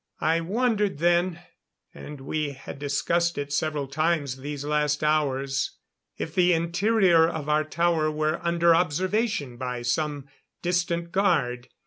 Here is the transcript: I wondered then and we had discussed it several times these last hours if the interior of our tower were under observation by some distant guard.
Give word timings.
I 0.19 0.39
wondered 0.41 0.97
then 0.97 1.43
and 1.93 2.21
we 2.21 2.53
had 2.53 2.79
discussed 2.79 3.37
it 3.37 3.53
several 3.53 3.85
times 3.87 4.37
these 4.37 4.65
last 4.65 5.03
hours 5.03 5.77
if 6.17 6.33
the 6.33 6.53
interior 6.53 7.27
of 7.27 7.47
our 7.47 7.63
tower 7.63 8.09
were 8.09 8.39
under 8.43 8.73
observation 8.73 9.57
by 9.57 9.83
some 9.83 10.27
distant 10.63 11.11
guard. 11.11 11.67